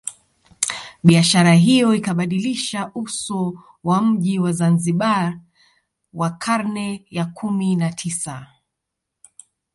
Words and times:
Biashara 1.03 1.53
hiyo 1.53 1.93
ikabadilisha 1.95 2.91
uso 2.95 3.63
wa 3.83 4.01
mji 4.01 4.39
wa 4.39 4.51
Zanzibar 4.51 5.39
wa 6.13 6.29
karne 6.29 7.05
ya 7.09 7.25
kumi 7.25 7.75
na 7.75 7.93
tisa 7.93 8.47